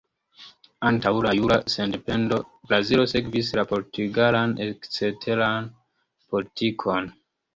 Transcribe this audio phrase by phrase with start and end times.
[0.89, 2.39] Antaŭ la jura sendependo,
[2.71, 5.71] Brazilo sekvis la portugalan eksteran
[6.33, 7.13] politikon.